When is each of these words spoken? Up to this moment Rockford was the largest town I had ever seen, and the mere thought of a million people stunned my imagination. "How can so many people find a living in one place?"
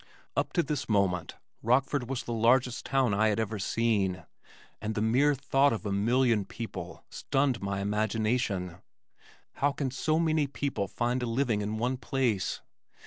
Up 0.35 0.51
to 0.53 0.63
this 0.63 0.89
moment 0.89 1.35
Rockford 1.61 2.09
was 2.09 2.23
the 2.23 2.33
largest 2.33 2.87
town 2.87 3.13
I 3.13 3.27
had 3.27 3.39
ever 3.39 3.59
seen, 3.59 4.25
and 4.81 4.95
the 4.95 5.01
mere 5.03 5.35
thought 5.35 5.71
of 5.73 5.85
a 5.85 5.91
million 5.91 6.43
people 6.43 7.05
stunned 7.11 7.61
my 7.61 7.81
imagination. 7.81 8.77
"How 9.57 9.71
can 9.71 9.91
so 9.91 10.17
many 10.17 10.47
people 10.47 10.87
find 10.87 11.21
a 11.21 11.27
living 11.27 11.61
in 11.61 11.77
one 11.77 11.97
place?" 11.97 12.61